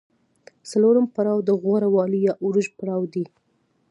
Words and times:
څلورم 0.69 1.05
پړاو 1.15 1.39
د 1.47 1.49
غوره 1.61 1.89
والي 1.95 2.19
یا 2.27 2.33
عروج 2.43 2.67
پړاو 2.79 3.03
دی 3.13 3.25